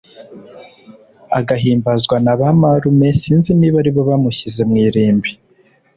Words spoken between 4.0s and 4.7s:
bamushyize